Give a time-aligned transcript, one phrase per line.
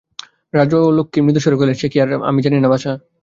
[0.53, 2.91] রাজলক্ষ্মী মৃদুস্বরে কহিলেন, সে কি আর আমি জানি না, বাছা।